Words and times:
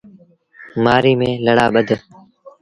مهآريٚ 0.83 1.19
ميݩ 1.19 1.39
لڙآ 1.45 1.65
ٻڌ۔ 1.75 1.89